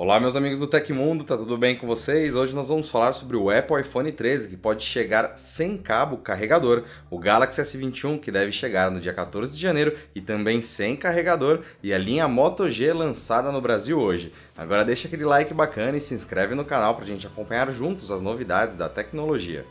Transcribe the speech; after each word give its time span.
Olá, 0.00 0.18
meus 0.18 0.34
amigos 0.34 0.58
do 0.58 0.66
Tecmundo, 0.66 1.24
tá 1.24 1.36
tudo 1.36 1.58
bem 1.58 1.76
com 1.76 1.86
vocês? 1.86 2.34
Hoje 2.34 2.54
nós 2.54 2.70
vamos 2.70 2.88
falar 2.88 3.12
sobre 3.12 3.36
o 3.36 3.50
Apple 3.50 3.82
iPhone 3.82 4.10
13, 4.10 4.48
que 4.48 4.56
pode 4.56 4.82
chegar 4.82 5.36
sem 5.36 5.76
cabo 5.76 6.16
carregador, 6.16 6.84
o 7.10 7.18
Galaxy 7.18 7.60
S21, 7.60 8.18
que 8.18 8.30
deve 8.30 8.50
chegar 8.50 8.90
no 8.90 8.98
dia 8.98 9.12
14 9.12 9.54
de 9.54 9.60
janeiro 9.60 9.94
e 10.14 10.22
também 10.22 10.62
sem 10.62 10.96
carregador, 10.96 11.60
e 11.82 11.92
a 11.92 11.98
linha 11.98 12.26
Moto 12.26 12.70
G 12.70 12.90
lançada 12.94 13.52
no 13.52 13.60
Brasil 13.60 14.00
hoje. 14.00 14.32
Agora 14.56 14.86
deixa 14.86 15.06
aquele 15.06 15.24
like 15.24 15.52
bacana 15.52 15.98
e 15.98 16.00
se 16.00 16.14
inscreve 16.14 16.54
no 16.54 16.64
canal 16.64 16.94
pra 16.94 17.04
gente 17.04 17.26
acompanhar 17.26 17.70
juntos 17.70 18.10
as 18.10 18.22
novidades 18.22 18.78
da 18.78 18.88
tecnologia. 18.88 19.66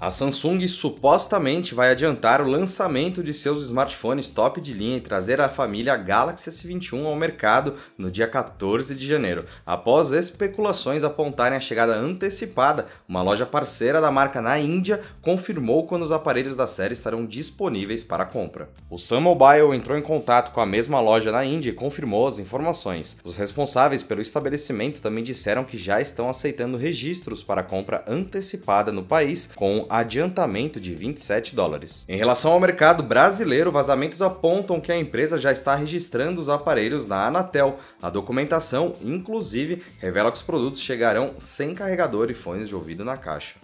A 0.00 0.08
Samsung 0.08 0.66
supostamente 0.66 1.74
vai 1.74 1.90
adiantar 1.90 2.40
o 2.40 2.48
lançamento 2.48 3.22
de 3.22 3.34
seus 3.34 3.64
smartphones 3.64 4.30
top 4.30 4.58
de 4.58 4.72
linha 4.72 4.96
e 4.96 5.00
trazer 5.02 5.42
a 5.42 5.48
família 5.50 5.94
Galaxy 5.94 6.48
S21 6.48 7.04
ao 7.04 7.14
mercado 7.14 7.74
no 7.98 8.10
dia 8.10 8.26
14 8.26 8.94
de 8.94 9.06
janeiro. 9.06 9.44
Após 9.66 10.10
especulações 10.10 11.04
apontarem 11.04 11.58
a 11.58 11.60
chegada 11.60 11.94
antecipada, 11.94 12.86
uma 13.06 13.20
loja 13.20 13.44
parceira 13.44 14.00
da 14.00 14.10
marca 14.10 14.40
na 14.40 14.58
Índia 14.58 15.02
confirmou 15.20 15.86
quando 15.86 16.04
os 16.04 16.12
aparelhos 16.12 16.56
da 16.56 16.66
série 16.66 16.94
estarão 16.94 17.26
disponíveis 17.26 18.02
para 18.02 18.24
compra. 18.24 18.70
O 18.88 18.96
Sun 18.96 19.20
Mobile 19.20 19.76
entrou 19.76 19.98
em 19.98 20.02
contato 20.02 20.50
com 20.52 20.62
a 20.62 20.66
mesma 20.66 20.98
loja 20.98 21.30
na 21.30 21.44
Índia 21.44 21.68
e 21.68 21.74
confirmou 21.74 22.26
as 22.26 22.38
informações. 22.38 23.18
Os 23.22 23.36
responsáveis 23.36 24.02
pelo 24.02 24.22
estabelecimento 24.22 25.02
também 25.02 25.22
disseram 25.22 25.62
que 25.62 25.76
já 25.76 26.00
estão 26.00 26.26
aceitando 26.26 26.78
registros 26.78 27.42
para 27.42 27.62
compra 27.62 28.02
antecipada 28.08 28.90
no 28.90 29.04
país 29.04 29.50
com 29.54 29.89
adiantamento 29.90 30.80
de 30.80 30.94
27 30.94 31.54
dólares. 31.54 32.04
Em 32.08 32.16
relação 32.16 32.52
ao 32.52 32.60
mercado 32.60 33.02
brasileiro, 33.02 33.72
vazamentos 33.72 34.22
apontam 34.22 34.80
que 34.80 34.92
a 34.92 34.98
empresa 34.98 35.36
já 35.36 35.50
está 35.50 35.74
registrando 35.74 36.40
os 36.40 36.48
aparelhos 36.48 37.06
na 37.06 37.26
Anatel. 37.26 37.78
A 38.00 38.08
documentação, 38.08 38.94
inclusive, 39.02 39.82
revela 39.98 40.30
que 40.30 40.38
os 40.38 40.42
produtos 40.42 40.80
chegarão 40.80 41.34
sem 41.38 41.74
carregador 41.74 42.30
e 42.30 42.34
fones 42.34 42.68
de 42.68 42.74
ouvido 42.74 43.04
na 43.04 43.16
caixa. 43.16 43.56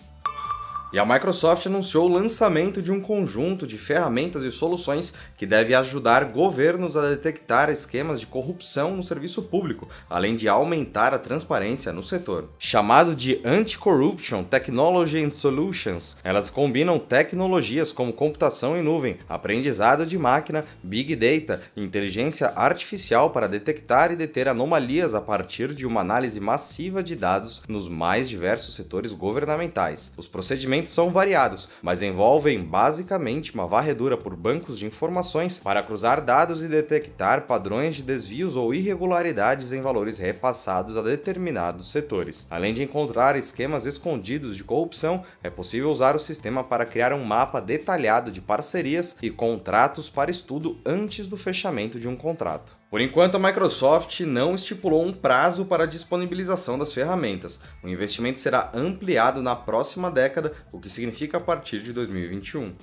E 0.97 0.99
a 0.99 1.05
Microsoft 1.05 1.67
anunciou 1.67 2.07
o 2.07 2.13
lançamento 2.15 2.81
de 2.81 2.91
um 2.91 3.03
conjunto 3.03 3.67
de 3.67 3.77
ferramentas 3.77 4.43
e 4.43 4.51
soluções 4.51 5.13
que 5.37 5.45
deve 5.45 5.75
ajudar 5.75 6.25
governos 6.25 6.97
a 6.97 7.11
detectar 7.11 7.69
esquemas 7.69 8.19
de 8.19 8.25
corrupção 8.25 8.97
no 8.97 9.03
serviço 9.03 9.43
público, 9.43 9.91
além 10.09 10.37
de 10.37 10.49
aumentar 10.49 11.13
a 11.13 11.19
transparência 11.19 11.93
no 11.93 12.03
setor. 12.03 12.49
Chamado 12.59 13.15
de 13.15 13.43
Anti-Corruption 13.45 14.43
Technology 14.45 15.23
and 15.23 15.29
Solutions, 15.29 16.17
elas 16.25 16.49
combinam 16.49 16.99
tecnologias 16.99 17.93
como 17.93 18.11
computação 18.11 18.75
em 18.75 18.83
nuvem, 18.83 19.19
aprendizado 19.29 20.07
de 20.07 20.17
máquina, 20.17 20.65
big 20.83 21.15
data 21.15 21.61
inteligência 21.77 22.55
artificial 22.57 23.29
para 23.29 23.47
detectar 23.47 24.13
e 24.13 24.17
deter 24.17 24.49
anomalias 24.49 25.15
a 25.15 25.21
partir 25.21 25.75
de 25.75 25.85
uma 25.85 26.01
análise 26.01 26.41
massiva 26.41 27.03
de 27.03 27.15
dados 27.15 27.61
nos 27.69 27.87
mais 27.87 28.31
diversos 28.31 28.75
setores 28.75 29.13
governamentais. 29.13 30.11
Os 30.17 30.27
procedimentos 30.27 30.86
procedimentos 30.87 30.93
são 30.93 31.11
variados, 31.11 31.69
mas 31.83 32.03
envolvem 32.03 32.63
basicamente 32.63 33.53
uma 33.53 33.67
varredura 33.67 34.17
por 34.17 34.35
bancos 34.37 34.79
de 34.79 34.87
informações 34.87 35.59
para 35.59 35.83
cruzar 35.83 36.21
dados 36.21 36.63
e 36.63 36.69
detectar 36.69 37.43
padrões 37.43 37.97
de 37.97 38.03
desvios 38.03 38.57
ou 38.57 38.73
irregularidades 38.73 39.73
em 39.73 39.81
valores 39.81 40.19
repassados 40.19 40.97
a 40.97 41.03
determinados 41.03 41.91
setores. 41.91 42.47
Além 42.51 42.73
de 42.73 42.83
encontrar 42.83 43.37
esquemas 43.37 43.85
escondidos 43.85 44.57
de 44.57 44.65
corrupção, 44.65 45.23
é 45.43 45.51
possível 45.51 45.91
usar 45.91 46.15
o 46.17 46.21
sistema 46.21 46.63
para 46.63 46.87
criar 46.87 47.13
um 47.13 47.25
mapa 47.25 47.61
detalhado 47.61 48.31
de 48.31 48.41
parcerias 48.41 49.17
e 49.21 49.31
contratos 49.31 50.09
para 50.09 50.31
estudo 50.31 50.79
antes 50.85 51.29
do 51.29 51.37
fechamento 51.37 51.99
de 51.99 52.09
um 52.09 52.17
contrato. 52.17 52.77
Por 52.97 53.03
enquanto, 53.03 53.35
a 53.35 53.39
Microsoft 53.39 54.21
não 54.21 54.55
estipulou 54.55 55.05
um 55.05 55.13
prazo 55.13 55.67
para 55.67 55.85
a 55.85 55.87
disponibilização 55.87 56.79
das 56.79 56.95
ferramentas. 56.95 57.61
O 57.83 57.89
investimento 57.89 58.39
será 58.39 58.71
ampliado 58.73 59.43
na 59.43 59.55
próxima 59.55 60.11
década, 60.11 60.55
o 60.73 60.81
que 60.81 60.89
significa 60.89 61.37
a 61.37 61.41
partir 61.41 61.83
de 61.83 61.93
2021. 61.93 62.75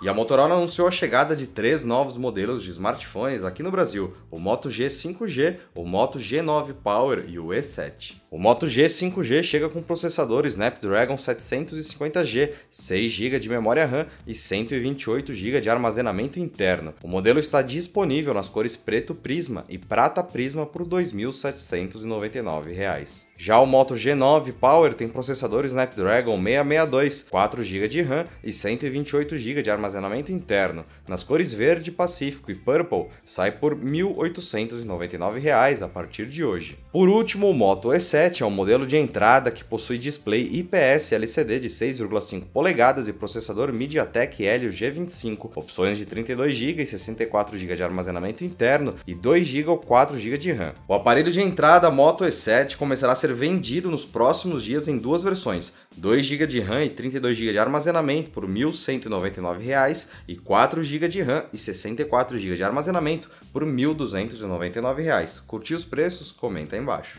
E 0.00 0.08
a 0.08 0.14
Motorola 0.14 0.54
anunciou 0.54 0.86
a 0.86 0.92
chegada 0.92 1.34
de 1.34 1.48
três 1.48 1.84
novos 1.84 2.16
modelos 2.16 2.62
de 2.62 2.70
smartphones 2.70 3.44
aqui 3.44 3.64
no 3.64 3.70
Brasil: 3.72 4.12
o 4.30 4.38
Moto 4.38 4.70
G 4.70 4.86
5G, 4.86 5.56
o 5.74 5.84
Moto 5.84 6.20
G9 6.20 6.72
Power 6.84 7.24
e 7.26 7.36
o 7.36 7.48
E7. 7.48 8.14
O 8.30 8.38
Moto 8.38 8.68
G 8.68 8.84
5G 8.84 9.42
chega 9.42 9.68
com 9.68 9.82
processador 9.82 10.46
Snapdragon 10.46 11.16
750G, 11.16 12.52
6 12.70 13.10
GB 13.10 13.40
de 13.40 13.48
memória 13.48 13.84
RAM 13.86 14.06
e 14.24 14.36
128 14.36 15.34
GB 15.34 15.60
de 15.60 15.68
armazenamento 15.68 16.38
interno. 16.38 16.94
O 17.02 17.08
modelo 17.08 17.40
está 17.40 17.60
disponível 17.60 18.32
nas 18.32 18.48
cores 18.48 18.76
preto 18.76 19.16
prisma 19.16 19.64
e 19.68 19.78
prata 19.78 20.22
prisma 20.22 20.64
por 20.64 20.82
R$ 20.82 20.90
2.799. 20.90 23.26
Já 23.36 23.58
o 23.60 23.66
Moto 23.66 23.94
G9 23.94 24.52
Power 24.52 24.94
tem 24.94 25.08
processador 25.08 25.64
Snapdragon 25.64 26.36
662, 26.36 27.22
4 27.22 27.64
GB 27.64 27.88
de 27.88 28.02
RAM 28.02 28.26
e 28.44 28.52
128 28.52 29.36
GB 29.38 29.62
de 29.62 29.70
armazenamento 29.70 29.87
interno. 30.30 30.84
Nas 31.06 31.24
cores 31.24 31.52
verde, 31.52 31.90
pacífico 31.90 32.50
e 32.50 32.54
purple, 32.54 33.06
sai 33.24 33.52
por 33.52 33.74
R$ 33.74 33.80
1.899 33.84 35.82
a 35.82 35.88
partir 35.88 36.26
de 36.26 36.44
hoje. 36.44 36.78
Por 36.92 37.08
último, 37.08 37.48
o 37.48 37.54
Moto 37.54 37.88
E7 37.88 38.40
é 38.42 38.46
um 38.46 38.50
modelo 38.50 38.86
de 38.86 38.96
entrada 38.96 39.50
que 39.50 39.64
possui 39.64 39.98
display 39.98 40.42
IPS 40.42 41.12
LCD 41.12 41.60
de 41.60 41.68
6,5 41.68 42.44
polegadas 42.52 43.08
e 43.08 43.12
processador 43.12 43.72
MediaTek 43.72 44.42
Helio 44.42 44.70
G25, 44.70 45.50
opções 45.54 45.98
de 45.98 46.06
32 46.06 46.54
GB 46.56 46.82
e 46.82 46.86
64 46.86 47.56
GB 47.56 47.76
de 47.76 47.82
armazenamento 47.82 48.44
interno 48.44 48.94
e 49.06 49.14
2 49.14 49.46
GB 49.46 49.68
ou 49.70 49.78
4 49.78 50.18
GB 50.18 50.38
de 50.38 50.52
RAM. 50.52 50.74
O 50.86 50.94
aparelho 50.94 51.30
de 51.30 51.40
entrada 51.40 51.90
Moto 51.90 52.24
E7 52.24 52.76
começará 52.76 53.12
a 53.12 53.16
ser 53.16 53.32
vendido 53.32 53.90
nos 53.90 54.04
próximos 54.04 54.64
dias 54.64 54.88
em 54.88 54.96
duas 54.96 55.22
versões, 55.22 55.72
2 55.96 56.24
GB 56.24 56.46
de 56.46 56.60
RAM 56.60 56.84
e 56.84 56.90
32 56.90 57.36
GB 57.36 57.52
de 57.52 57.58
armazenamento 57.58 58.30
por 58.30 58.44
R$ 58.44 58.52
1.199 58.52 59.60
e 60.26 60.36
4 60.36 60.82
GB 60.82 61.08
de 61.08 61.22
RAM 61.22 61.44
e 61.52 61.58
64 61.58 62.38
GB 62.38 62.56
de 62.56 62.64
armazenamento 62.64 63.30
por 63.52 63.62
R$ 63.62 63.70
1.299. 63.70 65.42
Curtiu 65.46 65.76
os 65.76 65.84
preços? 65.84 66.32
Comenta 66.32 66.74
aí 66.74 66.82
embaixo. 66.82 67.18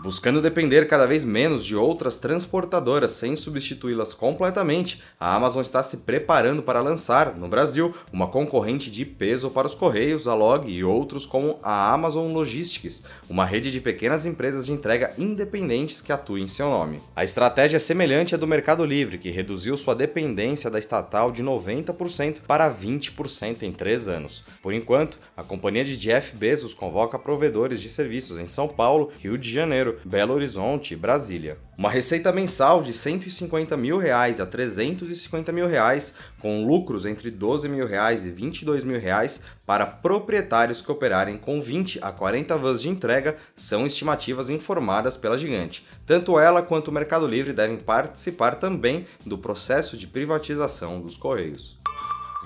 Buscando 0.00 0.40
depender 0.40 0.86
cada 0.86 1.08
vez 1.08 1.24
menos 1.24 1.66
de 1.66 1.74
outras 1.74 2.20
transportadoras 2.20 3.10
sem 3.12 3.34
substituí-las 3.34 4.14
completamente, 4.14 5.02
a 5.18 5.34
Amazon 5.34 5.60
está 5.60 5.82
se 5.82 5.98
preparando 5.98 6.62
para 6.62 6.80
lançar, 6.80 7.34
no 7.36 7.48
Brasil, 7.48 7.92
uma 8.12 8.28
concorrente 8.28 8.92
de 8.92 9.04
peso 9.04 9.50
para 9.50 9.66
os 9.66 9.74
Correios, 9.74 10.28
a 10.28 10.36
Log 10.36 10.70
e 10.70 10.84
outros 10.84 11.26
como 11.26 11.58
a 11.64 11.92
Amazon 11.92 12.32
Logistics, 12.32 13.02
uma 13.28 13.44
rede 13.44 13.72
de 13.72 13.80
pequenas 13.80 14.24
empresas 14.24 14.66
de 14.66 14.72
entrega 14.72 15.10
independentes 15.18 16.00
que 16.00 16.12
atuam 16.12 16.38
em 16.38 16.46
seu 16.46 16.70
nome. 16.70 17.00
A 17.16 17.24
estratégia 17.24 17.78
é 17.78 17.80
semelhante 17.80 18.36
à 18.36 18.38
do 18.38 18.46
Mercado 18.46 18.84
Livre, 18.84 19.18
que 19.18 19.30
reduziu 19.30 19.76
sua 19.76 19.96
dependência 19.96 20.70
da 20.70 20.78
estatal 20.78 21.32
de 21.32 21.42
90% 21.42 22.36
para 22.46 22.72
20% 22.72 23.62
em 23.62 23.72
três 23.72 24.08
anos. 24.08 24.44
Por 24.62 24.72
enquanto, 24.72 25.18
a 25.36 25.42
companhia 25.42 25.84
de 25.84 25.96
Jeff 25.96 26.36
Bezos 26.36 26.72
convoca 26.72 27.18
provedores 27.18 27.80
de 27.80 27.90
serviços 27.90 28.38
em 28.38 28.46
São 28.46 28.68
Paulo, 28.68 29.10
Rio 29.20 29.36
de 29.36 29.50
Janeiro, 29.50 29.87
Janeiro, 29.88 30.00
Belo 30.04 30.34
Horizonte 30.34 30.94
Brasília. 30.94 31.58
Uma 31.76 31.90
receita 31.90 32.32
mensal 32.32 32.82
de 32.82 32.92
150 32.92 33.76
mil 33.76 33.98
reais 33.98 34.40
a 34.40 34.46
350 34.46 35.52
mil 35.52 35.66
reais, 35.66 36.14
com 36.40 36.66
lucros 36.66 37.06
entre 37.06 37.30
12 37.30 37.68
mil 37.68 37.86
reais 37.86 38.24
e 38.24 38.30
22 38.30 38.84
mil 38.84 39.00
reais 39.00 39.42
para 39.64 39.86
proprietários 39.86 40.80
que 40.80 40.90
operarem 40.90 41.38
com 41.38 41.60
20 41.60 42.00
a 42.02 42.10
40 42.10 42.56
vans 42.56 42.82
de 42.82 42.88
entrega, 42.88 43.36
são 43.54 43.86
estimativas 43.86 44.50
informadas 44.50 45.16
pela 45.16 45.38
gigante. 45.38 45.86
Tanto 46.04 46.38
ela 46.38 46.62
quanto 46.62 46.88
o 46.88 46.92
Mercado 46.92 47.26
Livre 47.26 47.52
devem 47.52 47.76
participar 47.76 48.56
também 48.56 49.06
do 49.24 49.38
processo 49.38 49.96
de 49.96 50.06
privatização 50.06 51.00
dos 51.00 51.16
Correios. 51.16 51.78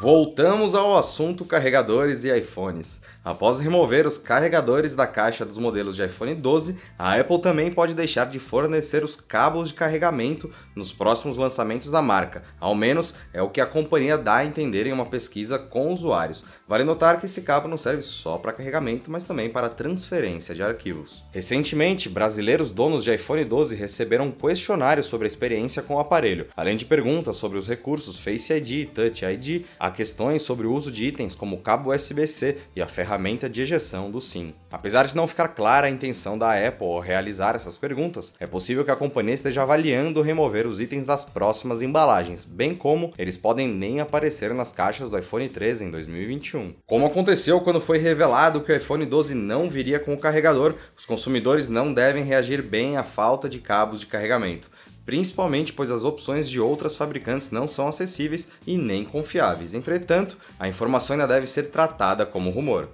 Voltamos 0.03 0.75
ao 0.75 0.97
assunto 0.97 1.45
carregadores 1.45 2.25
e 2.25 2.37
iPhones. 2.37 3.03
Após 3.25 3.61
remover 3.61 4.05
os 4.05 4.19
carregadores 4.19 4.97
da 4.97 5.07
caixa 5.07 5.45
dos 5.45 5.57
modelos 5.57 5.95
de 5.95 6.05
iPhone 6.05 6.35
12, 6.35 6.77
a 6.99 7.15
Apple 7.15 7.41
também 7.41 7.71
pode 7.71 7.95
deixar 7.95 8.29
de 8.29 8.41
fornecer 8.41 9.05
os 9.05 9.15
cabos 9.15 9.69
de 9.69 9.75
carregamento 9.75 10.51
nos 10.75 10.93
próximos 10.93 11.37
lançamentos 11.37 11.89
da 11.93 12.03
marca. 12.03 12.43
Ao 12.59 12.75
menos 12.75 13.15
é 13.33 13.41
o 13.41 13.49
que 13.49 13.61
a 13.61 13.67
companhia 13.67 14.19
dá 14.19 14.39
a 14.39 14.45
entender 14.45 14.89
em 14.89 14.93
uma 14.93 15.07
pesquisa 15.07 15.57
com 15.57 15.93
usuários. 15.93 16.45
Vale 16.67 16.83
notar 16.83 17.21
que 17.21 17.27
esse 17.27 17.43
cabo 17.43 17.69
não 17.69 17.79
serve 17.79 18.03
só 18.03 18.37
para 18.39 18.53
carregamento, 18.53 19.09
mas 19.09 19.25
também 19.25 19.49
para 19.49 19.69
transferência 19.69 20.53
de 20.53 20.63
arquivos. 20.65 21.25
Recentemente, 21.31 22.09
brasileiros 22.09 22.73
donos 22.73 23.05
de 23.05 23.15
iPhone 23.15 23.45
12 23.45 23.77
receberam 23.77 24.27
um 24.27 24.33
questionário 24.33 25.05
sobre 25.05 25.27
a 25.27 25.29
experiência 25.29 25.81
com 25.81 25.95
o 25.95 26.01
aparelho, 26.01 26.49
além 26.57 26.77
de 26.77 26.85
perguntas 26.85 27.37
sobre 27.37 27.57
os 27.57 27.69
recursos 27.69 28.19
Face 28.19 28.53
ID 28.53 28.71
e 28.71 28.87
Touch 28.87 29.25
ID, 29.25 29.65
há 29.79 29.93
questões 29.93 30.43
sobre 30.43 30.67
o 30.67 30.73
uso 30.73 30.91
de 30.91 31.07
itens 31.07 31.37
como 31.37 31.55
o 31.55 31.61
cabo 31.61 31.95
USB-C 31.95 32.59
e 32.75 32.83
a 32.83 32.87
ferramenta 32.89 33.12
ferramenta 33.13 33.49
de 33.49 33.61
ejeção 33.61 34.11
do 34.11 34.23
SIM. 34.23 34.55
Apesar 34.71 35.07
de 35.07 35.15
não 35.15 35.29
ficar 35.29 35.49
clara 35.49 35.87
a 35.87 35.91
intenção 35.91 36.39
da 36.39 36.53
Apple 36.67 36.87
ao 36.87 36.99
realizar 36.99 37.55
essas 37.55 37.77
perguntas, 37.77 38.33
é 38.41 38.47
possível 38.47 38.87
que 38.87 38.91
a 38.91 38.97
companhia 38.97 39.35
esteja 39.35 39.61
avaliando 39.61 40.23
remover 40.23 40.67
os 40.67 40.81
itens 40.81 41.05
das 41.05 41.23
próximas 41.23 41.83
embalagens, 41.83 42.43
bem 42.43 42.75
como 42.75 43.13
eles 43.19 43.37
podem 43.37 43.69
nem 43.69 44.01
aparecer 44.01 44.55
nas 44.55 44.73
caixas 44.73 45.11
do 45.11 45.19
iPhone 45.19 45.47
13 45.47 45.85
em 45.85 45.91
2021. 45.91 46.73
Como 46.87 47.05
aconteceu 47.05 47.61
quando 47.61 47.83
foi 47.83 47.99
revelado 47.99 48.63
que 48.63 48.73
o 48.73 48.77
iPhone 48.77 49.05
12 49.05 49.35
não 49.35 49.69
viria 49.69 50.01
com 50.01 50.15
o 50.15 50.19
carregador, 50.19 50.75
os 50.97 51.05
consumidores 51.05 51.69
não 51.69 51.93
devem 51.93 52.25
reagir 52.25 52.63
bem 52.63 52.97
à 52.97 53.03
falta 53.03 53.47
de 53.47 53.59
cabos 53.59 54.01
de 54.01 54.07
carregamento 54.07 54.71
principalmente 55.05 55.73
pois 55.73 55.91
as 55.91 56.05
opções 56.05 56.49
de 56.49 56.61
outras 56.61 56.97
fabricantes 56.97 57.51
não 57.51 57.67
são 57.67 57.89
acessíveis 57.89 58.51
e 58.67 58.77
nem 58.77 59.05
confiáveis. 59.05 59.75
Entretanto, 59.75 60.37
a 60.59 60.69
informação 60.69 61.15
ainda 61.15 61.27
deve 61.27 61.47
ser 61.47 61.65
tratada 61.65 62.25
como 62.25 62.51
rumor. 62.51 62.89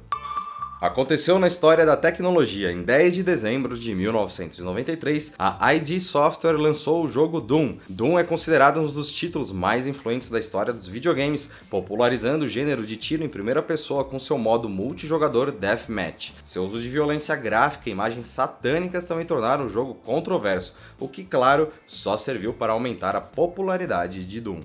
Aconteceu 0.80 1.40
na 1.40 1.48
história 1.48 1.84
da 1.84 1.96
tecnologia. 1.96 2.70
Em 2.70 2.82
10 2.82 3.14
de 3.16 3.22
dezembro 3.24 3.76
de 3.76 3.92
1993, 3.96 5.34
a 5.36 5.74
ID 5.74 5.98
Software 5.98 6.56
lançou 6.56 7.04
o 7.04 7.08
jogo 7.08 7.40
Doom. 7.40 7.78
Doom 7.88 8.16
é 8.16 8.22
considerado 8.22 8.78
um 8.78 8.86
dos 8.86 9.10
títulos 9.10 9.50
mais 9.50 9.88
influentes 9.88 10.30
da 10.30 10.38
história 10.38 10.72
dos 10.72 10.86
videogames, 10.86 11.50
popularizando 11.68 12.44
o 12.44 12.48
gênero 12.48 12.86
de 12.86 12.94
tiro 12.94 13.24
em 13.24 13.28
primeira 13.28 13.60
pessoa 13.60 14.04
com 14.04 14.20
seu 14.20 14.38
modo 14.38 14.68
multijogador 14.68 15.50
Deathmatch. 15.50 16.30
Seu 16.44 16.64
uso 16.64 16.78
de 16.78 16.88
violência 16.88 17.34
gráfica 17.34 17.88
e 17.88 17.92
imagens 17.92 18.28
satânicas 18.28 19.04
também 19.04 19.26
tornaram 19.26 19.66
o 19.66 19.68
jogo 19.68 19.94
controverso, 19.94 20.76
o 21.00 21.08
que, 21.08 21.24
claro, 21.24 21.70
só 21.88 22.16
serviu 22.16 22.52
para 22.52 22.72
aumentar 22.72 23.16
a 23.16 23.20
popularidade 23.20 24.24
de 24.24 24.40
Doom. 24.40 24.60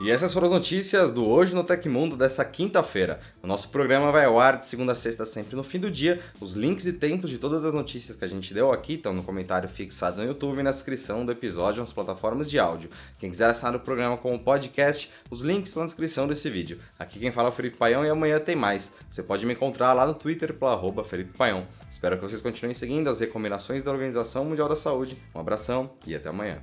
E 0.00 0.12
essas 0.12 0.32
foram 0.32 0.46
as 0.46 0.52
notícias 0.52 1.10
do 1.10 1.26
Hoje 1.26 1.56
no 1.56 1.64
Tecmundo 1.64 2.16
dessa 2.16 2.44
quinta-feira. 2.44 3.18
O 3.42 3.48
nosso 3.48 3.68
programa 3.68 4.12
vai 4.12 4.26
ao 4.26 4.38
ar 4.38 4.56
de 4.56 4.64
segunda 4.64 4.92
a 4.92 4.94
sexta, 4.94 5.26
sempre 5.26 5.56
no 5.56 5.64
fim 5.64 5.80
do 5.80 5.90
dia. 5.90 6.20
Os 6.40 6.52
links 6.52 6.86
e 6.86 6.92
tempos 6.92 7.28
de 7.28 7.36
todas 7.36 7.64
as 7.64 7.74
notícias 7.74 8.16
que 8.16 8.24
a 8.24 8.28
gente 8.28 8.54
deu 8.54 8.70
aqui 8.70 8.94
estão 8.94 9.12
no 9.12 9.24
comentário 9.24 9.68
fixado 9.68 10.18
no 10.18 10.24
YouTube 10.24 10.60
e 10.60 10.62
na 10.62 10.70
descrição 10.70 11.26
do 11.26 11.32
episódio 11.32 11.80
nas 11.80 11.92
plataformas 11.92 12.48
de 12.48 12.60
áudio. 12.60 12.88
Quem 13.18 13.28
quiser 13.28 13.50
assinar 13.50 13.74
o 13.74 13.80
programa 13.80 14.16
como 14.16 14.38
podcast, 14.38 15.10
os 15.32 15.40
links 15.40 15.70
estão 15.70 15.82
na 15.82 15.86
descrição 15.86 16.28
desse 16.28 16.48
vídeo. 16.48 16.78
Aqui 16.96 17.18
quem 17.18 17.32
fala 17.32 17.48
é 17.48 17.50
o 17.50 17.54
Felipe 17.54 17.76
Paião 17.76 18.04
e 18.04 18.08
amanhã 18.08 18.38
tem 18.38 18.54
mais. 18.54 18.92
Você 19.10 19.20
pode 19.20 19.44
me 19.44 19.54
encontrar 19.54 19.94
lá 19.94 20.06
no 20.06 20.14
Twitter 20.14 20.54
pelo 20.54 21.02
Felipe 21.02 21.36
Paião. 21.36 21.66
Espero 21.90 22.16
que 22.16 22.22
vocês 22.22 22.40
continuem 22.40 22.72
seguindo 22.72 23.10
as 23.10 23.18
recomendações 23.18 23.82
da 23.82 23.90
Organização 23.90 24.44
Mundial 24.44 24.68
da 24.68 24.76
Saúde. 24.76 25.16
Um 25.34 25.40
abração 25.40 25.90
e 26.06 26.14
até 26.14 26.28
amanhã. 26.28 26.62